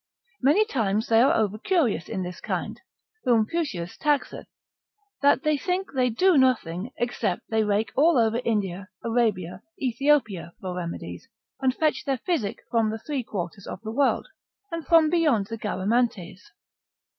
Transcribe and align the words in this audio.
Many 0.41 0.65
times 0.65 1.05
they 1.05 1.21
are 1.21 1.35
over 1.35 1.59
curious 1.59 2.09
in 2.09 2.23
this 2.23 2.41
kind, 2.41 2.81
whom 3.23 3.45
Fuchsius 3.45 3.97
taxeth, 3.99 4.47
Instit. 4.47 4.47
l. 4.49 5.29
1. 5.29 5.35
sec. 5.35 5.35
1. 5.35 5.35
cap. 5.35 5.35
1. 5.35 5.39
that 5.43 5.61
think 5.61 5.91
they 5.93 6.09
do 6.09 6.37
nothing, 6.39 6.91
except 6.97 7.41
they 7.51 7.63
rake 7.63 7.91
all 7.95 8.17
over 8.17 8.41
India, 8.43 8.87
Arabia, 9.03 9.61
Ethiopia 9.79 10.53
for 10.59 10.75
remedies, 10.75 11.29
and 11.61 11.75
fetch 11.75 12.05
their 12.05 12.17
physic 12.17 12.63
from 12.71 12.89
the 12.89 12.97
three 12.97 13.21
quarters 13.21 13.67
of 13.67 13.79
the 13.83 13.91
world, 13.91 14.25
and 14.71 14.87
from 14.87 15.11
beyond 15.11 15.45
the 15.45 15.57
Garamantes. 15.59 16.49